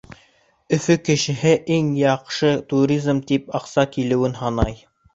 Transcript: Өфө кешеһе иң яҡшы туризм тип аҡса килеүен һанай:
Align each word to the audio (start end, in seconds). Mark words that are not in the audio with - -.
Өфө 0.77 0.95
кешеһе 1.09 1.51
иң 1.77 1.93
яҡшы 1.99 2.51
туризм 2.75 3.23
тип 3.33 3.57
аҡса 3.63 3.89
килеүен 3.97 4.39
һанай: 4.45 4.79